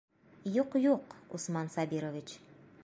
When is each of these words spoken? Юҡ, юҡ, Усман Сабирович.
Юҡ, 0.55 0.77
юҡ, 0.85 1.13
Усман 1.39 1.71
Сабирович. 1.77 2.37